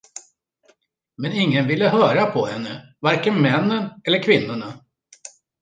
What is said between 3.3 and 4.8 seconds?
männen eller kvinnorna.